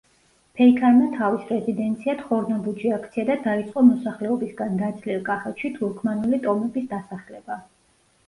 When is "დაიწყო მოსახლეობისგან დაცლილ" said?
3.43-5.21